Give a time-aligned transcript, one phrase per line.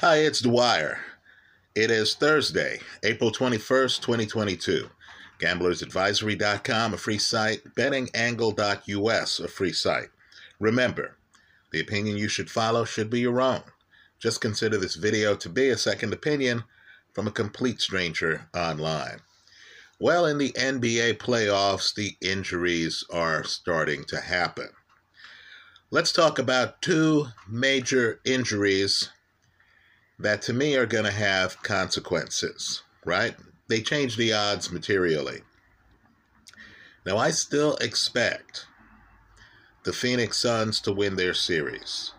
[0.00, 1.00] Hi, it's Dwyer.
[1.74, 4.88] It is Thursday, April 21st, 2022.
[5.40, 7.64] GamblersAdvisory.com, a free site.
[7.74, 10.10] BettingAngle.us, a free site.
[10.60, 11.16] Remember,
[11.72, 13.62] the opinion you should follow should be your own.
[14.20, 16.62] Just consider this video to be a second opinion
[17.12, 19.18] from a complete stranger online.
[19.98, 24.68] Well, in the NBA playoffs, the injuries are starting to happen.
[25.90, 29.10] Let's talk about two major injuries
[30.18, 33.36] that to me are going to have consequences, right?
[33.68, 35.42] They change the odds materially.
[37.06, 38.66] Now, I still expect
[39.84, 42.12] the Phoenix Suns to win their series,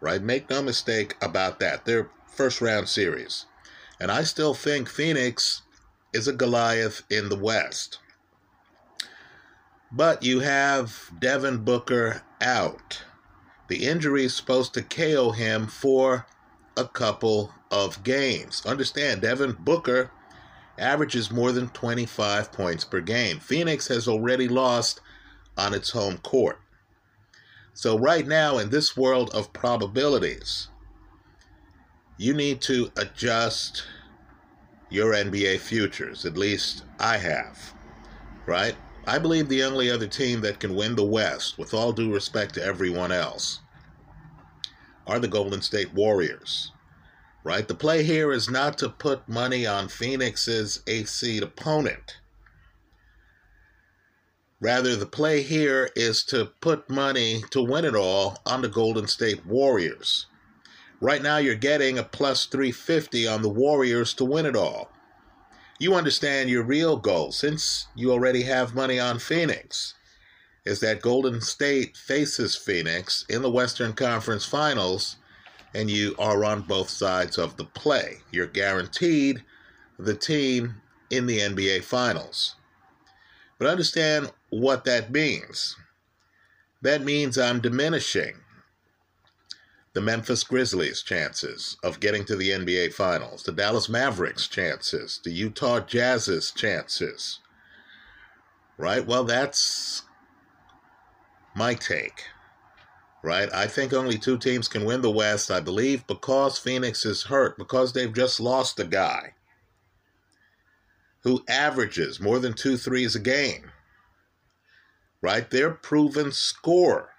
[0.00, 0.22] right?
[0.22, 1.84] Make no mistake about that.
[1.84, 3.46] Their first round series.
[4.00, 5.62] And I still think Phoenix
[6.12, 7.98] is a Goliath in the West.
[9.90, 13.02] But you have Devin Booker out.
[13.68, 16.26] The injury is supposed to KO him for
[16.76, 18.64] a couple of games.
[18.66, 20.10] Understand, Devin Booker
[20.78, 23.38] averages more than 25 points per game.
[23.38, 25.00] Phoenix has already lost
[25.56, 26.58] on its home court.
[27.74, 30.68] So, right now, in this world of probabilities,
[32.18, 33.84] you need to adjust
[34.90, 36.26] your NBA futures.
[36.26, 37.74] At least I have,
[38.46, 38.76] right?
[39.06, 42.54] I believe the only other team that can win the West, with all due respect
[42.54, 43.60] to everyone else,
[45.06, 46.72] are the Golden State Warriors.
[47.44, 47.66] Right?
[47.66, 52.18] The play here is not to put money on Phoenix's eighth seed opponent.
[54.60, 59.08] Rather, the play here is to put money to win it all on the Golden
[59.08, 60.26] State Warriors.
[61.00, 64.92] Right now, you're getting a plus 350 on the Warriors to win it all.
[65.80, 69.94] You understand your real goal, since you already have money on Phoenix,
[70.64, 75.16] is that Golden State faces Phoenix in the Western Conference Finals,
[75.74, 78.18] and you are on both sides of the play.
[78.30, 79.42] You're guaranteed
[79.98, 80.74] the team
[81.10, 82.56] in the NBA Finals.
[83.58, 85.76] But understand what that means.
[86.82, 88.34] That means I'm diminishing
[89.94, 95.30] the Memphis Grizzlies' chances of getting to the NBA Finals, the Dallas Mavericks' chances, the
[95.30, 97.40] Utah Jazz's chances.
[98.78, 99.06] Right?
[99.06, 100.02] Well, that's
[101.54, 102.24] my take.
[103.22, 103.48] Right?
[103.52, 107.56] I think only two teams can win the West, I believe, because Phoenix is hurt,
[107.56, 109.34] because they've just lost a guy
[111.20, 113.70] who averages more than two threes a game.
[115.20, 115.48] Right?
[115.48, 117.12] They're proven scorer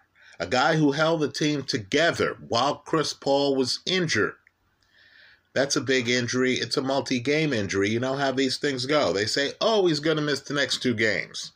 [0.44, 4.33] a guy who held the team together while Chris Paul was injured.
[5.53, 6.55] That's a big injury.
[6.55, 7.89] It's a multi game injury.
[7.89, 9.13] You know how these things go.
[9.13, 11.52] They say, oh, he's going to miss the next two games.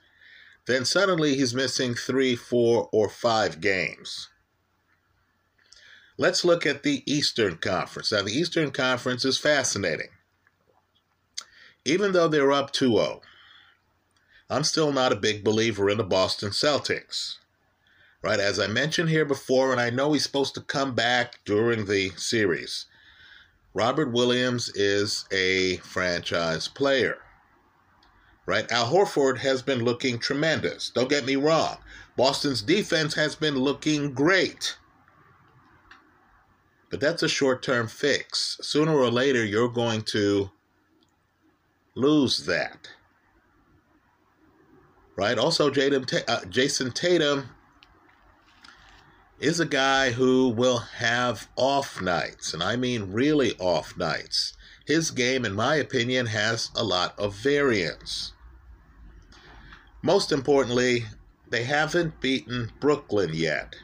[0.67, 4.29] Then suddenly he's missing three, four, or five games.
[6.17, 8.11] Let's look at the Eastern Conference.
[8.11, 10.09] Now, the Eastern Conference is fascinating.
[11.85, 13.21] Even though they're up 2 0,
[14.49, 17.37] I'm still not a big believer in the Boston Celtics
[18.27, 18.39] right?
[18.39, 22.11] As I mentioned here before, and I know he's supposed to come back during the
[22.17, 22.85] series.
[23.73, 27.19] Robert Williams is a franchise player,
[28.47, 28.71] right?
[28.71, 30.89] Al Horford has been looking tremendous.
[30.89, 31.77] Don't get me wrong.
[32.15, 34.77] Boston's defense has been looking great.
[36.89, 38.57] But that's a short term fix.
[38.61, 40.49] Sooner or later, you're going to
[41.93, 42.89] lose that.
[45.17, 45.37] Right?
[45.37, 47.49] Also, uh, Jayson Tatum
[49.39, 54.53] is a guy who will have off nights, and I mean really off nights.
[54.85, 58.31] His game, in my opinion, has a lot of variance.
[60.01, 61.05] Most importantly,
[61.49, 63.75] they haven't beaten Brooklyn yet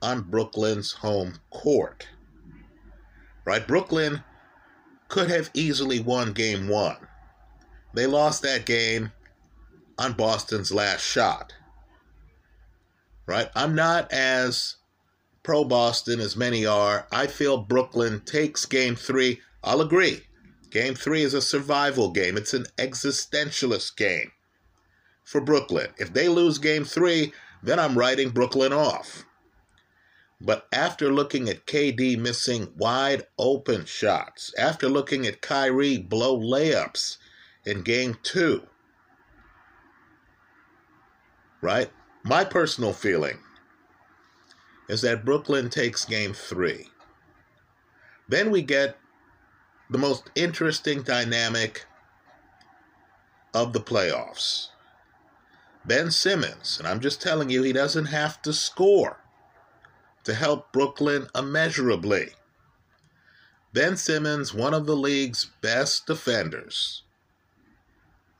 [0.00, 2.08] on Brooklyn's home court.
[3.44, 3.66] Right?
[3.66, 4.22] Brooklyn
[5.08, 6.98] could have easily won game one.
[7.94, 9.12] They lost that game
[9.98, 11.52] on Boston's last shot
[13.28, 13.50] right?
[13.54, 14.76] I'm not as
[15.44, 17.06] pro Boston as many are.
[17.12, 19.40] I feel Brooklyn takes game three.
[19.62, 20.22] I'll agree.
[20.70, 24.32] Game three is a survival game, it's an existentialist game
[25.28, 25.88] for Brooklyn.
[25.98, 29.26] If they lose game three, then I'm writing Brooklyn off.
[30.40, 37.18] But after looking at KD missing wide open shots, after looking at Kyrie blow layups
[37.66, 38.62] in game two,
[41.60, 41.90] right?
[42.22, 43.40] My personal feeling
[44.88, 46.88] is that Brooklyn takes game three.
[48.26, 48.96] Then we get
[49.90, 51.84] the most interesting dynamic
[53.52, 54.68] of the playoffs.
[55.88, 59.20] Ben Simmons, and I'm just telling you, he doesn't have to score
[60.24, 62.32] to help Brooklyn immeasurably.
[63.72, 67.04] Ben Simmons, one of the league's best defenders.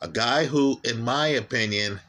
[0.02, 2.00] A guy who, in my opinion,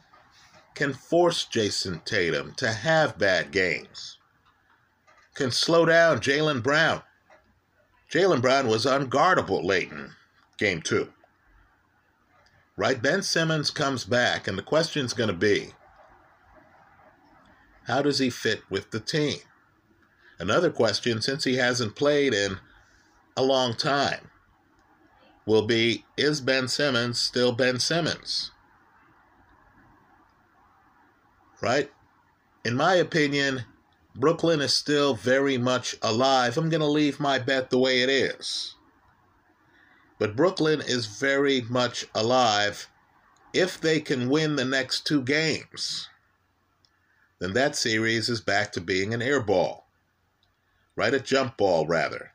[0.76, 4.18] can force Jayson Tatum to have bad games.
[5.36, 7.02] Can slow down Jaylen Brown.
[8.12, 10.12] Jaylen Brown was unguardable late in
[10.58, 11.14] game two.
[12.80, 13.02] Right?
[13.02, 15.74] Ben Simmons comes back, and the question's going to be
[17.88, 19.40] how does he fit with the team?
[20.40, 22.60] Another question, since he hasn't played in
[23.36, 24.30] a long time,
[25.46, 28.52] will be Is Ben Simmons still Ben Simmons?
[31.62, 31.92] Right?
[32.64, 33.66] In my opinion,
[34.16, 36.58] Brooklyn is still very much alive.
[36.58, 38.76] I'm going to leave my bet the way it is.
[40.20, 42.90] But Brooklyn is very much alive
[43.54, 46.10] if they can win the next two games.
[47.40, 49.88] Then that series is back to being an air ball.
[50.96, 51.14] Right?
[51.14, 52.34] A jump ball, rather.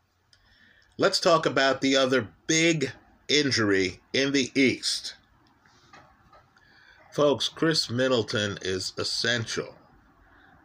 [0.97, 2.93] Let's talk about the other big
[3.29, 5.15] injury in the East.
[7.13, 9.77] Folks, Khris Middleton is essential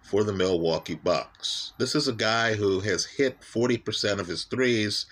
[0.02, 1.74] for the Milwaukee Bucks.
[1.78, 5.06] This is a guy who has hit 40% of his threes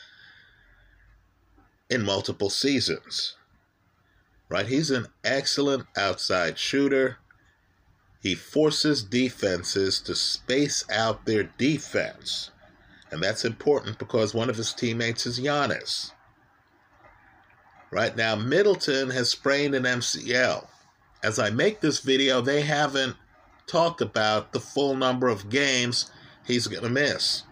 [1.90, 3.36] in multiple seasons.
[4.50, 4.68] Right?
[4.68, 7.18] He's an excellent outside shooter.
[8.22, 12.52] He forces defenses to space out their defense.
[13.12, 16.12] And that's important because one of his teammates is Giannis.
[17.90, 20.68] Right now, Middleton has sprained an MCL.
[21.24, 23.16] As I make this video, they haven't
[23.66, 26.12] talked about the full number of games
[26.46, 27.44] he's going to miss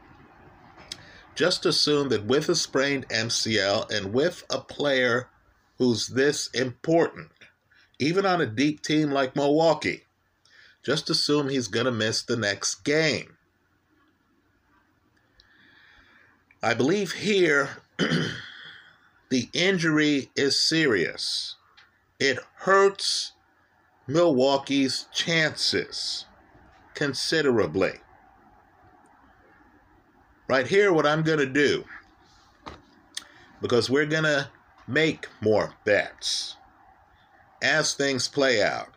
[1.36, 5.30] just assume that with a sprained MCL and with a player
[5.78, 7.30] who's this important,
[8.00, 10.04] even on a deep team like Milwaukee,
[10.84, 13.38] just assume he's going to miss the next game.
[16.64, 17.70] I believe here
[19.30, 21.56] the injury is serious.
[22.20, 23.34] It hurts
[24.08, 26.26] Milwaukee's chances
[26.94, 28.00] considerably.
[30.48, 31.86] Right here, what I'm going to do,
[33.62, 34.50] because we're going to
[34.88, 36.56] make more bets
[37.64, 38.90] as things play out,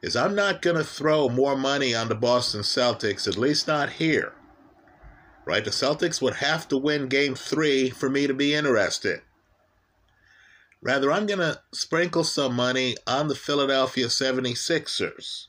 [0.00, 3.90] is I'm not going to throw more money on the Boston Celtics, at least not
[3.90, 4.32] here.
[5.44, 5.64] Right?
[5.64, 9.22] The Celtics would have to win game three for me to be interested.
[10.80, 15.48] Rather, I'm going to sprinkle some money on the Philadelphia 76ers,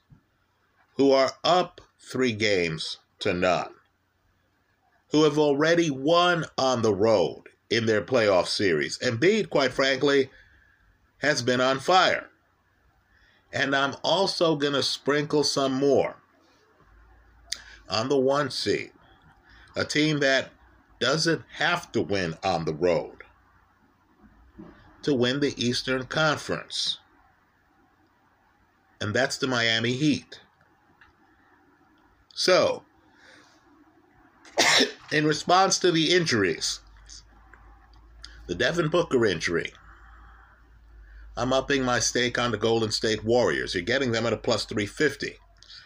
[0.97, 3.73] who are up three games to none
[5.13, 8.97] who have already won on the road in their playoff series.
[8.97, 10.29] Embiid, quite frankly,
[11.19, 12.27] has been on fire.
[13.53, 16.15] And I'm also going to sprinkle some more
[17.87, 18.91] on the one seed,
[19.75, 20.49] a team that
[20.99, 23.23] doesn't have to win on the road
[25.03, 26.97] to win the Eastern Conference.
[28.99, 30.39] And that's the Miami Heat.
[32.33, 32.83] So,
[35.13, 36.79] in response to the injuries,
[38.47, 39.71] the Devin Booker injury,
[41.37, 43.75] I'm upping my stake on the Golden State Warriors.
[43.75, 45.35] You're getting them at a plus 350.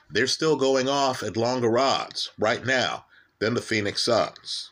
[0.09, 3.05] They're still going off at longer odds right now
[3.39, 4.71] than the Phoenix Suns.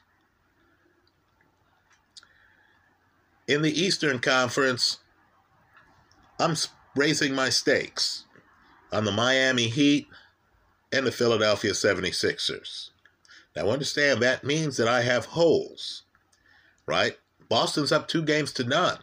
[3.47, 4.99] In the Eastern Conference,
[6.39, 6.55] I'm
[6.95, 8.23] raising my stakes
[8.91, 10.07] on the Miami Heat
[10.91, 12.89] and the Philadelphia 76ers.
[13.55, 16.03] Now, understand that means that I have holes,
[16.85, 17.17] right?
[17.47, 18.99] Boston's up two games to none.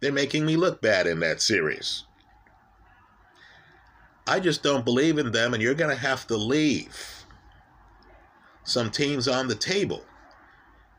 [0.00, 2.04] They're making me look bad in that series.
[4.26, 7.24] I just don't believe in them, and you're going to have to leave
[8.64, 10.04] some teams on the table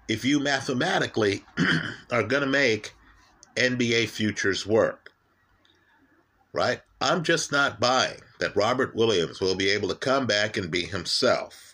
[0.08, 1.44] if you mathematically
[2.12, 2.94] are going to make
[3.56, 5.12] NBA futures work.
[6.52, 6.82] Right?
[7.02, 10.84] I'm just not buying that Robert Williams will be able to come back and be
[10.84, 11.73] himself.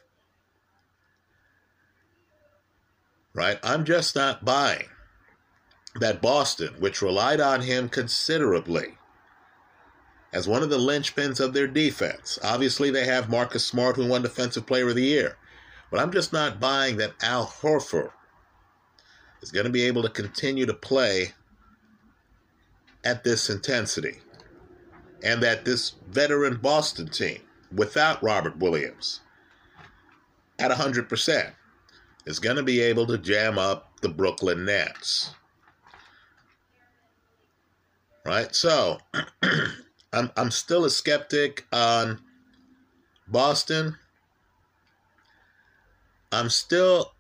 [3.40, 3.58] Right?
[3.64, 4.84] I'm just not buying
[5.96, 8.98] that Boston, which relied on him considerably
[10.34, 12.38] as one of the linchpins of their defense.
[12.44, 15.38] Obviously, they have Marcus Smart, who won Defensive Player of the Year.
[15.90, 18.12] But I'm just not buying that Al Horford
[19.42, 21.32] is going to be able to continue to play
[23.06, 24.18] at this intensity.
[25.24, 27.40] And that this veteran Boston team,
[27.74, 29.22] without Robert Williams,
[30.60, 31.54] at 100%,
[32.26, 35.34] is going to be able to jam up the Brooklyn Nets.
[38.26, 38.54] Right?
[38.54, 39.00] So,
[40.14, 42.22] I'm, I'm still a skeptic on
[43.28, 43.96] Boston.
[46.32, 47.14] I'm still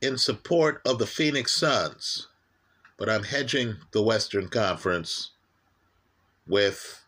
[0.00, 2.28] in support of the Phoenix Suns,
[2.96, 5.30] but I'm hedging the Western Conference
[6.46, 7.02] with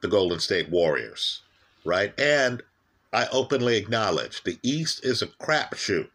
[0.00, 1.42] the Golden State Warriors,
[1.84, 2.12] right?
[2.18, 2.62] And
[3.12, 6.08] I openly acknowledge the East is a crapshoot.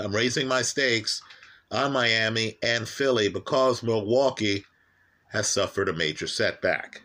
[0.00, 1.22] I'm raising my stakes
[1.70, 4.64] on Miami and Philly because Milwaukee
[5.32, 7.02] has suffered a major setback.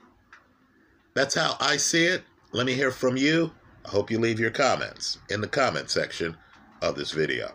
[1.14, 2.24] That's how I see it.
[2.54, 3.52] Let me hear from you.
[3.86, 6.38] I hope you leave your comments in the comment section
[6.82, 7.52] of this video.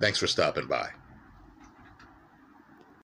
[0.00, 0.90] Thanks for stopping by.